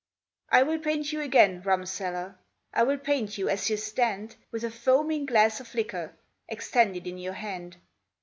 [0.49, 2.35] I will paint you again, rumseller,
[2.73, 6.15] I will paint you as you stand, With a foaming glass of liquor
[6.47, 7.77] Extended in your hand.